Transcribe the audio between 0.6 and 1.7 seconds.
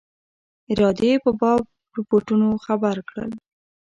ارادې په باب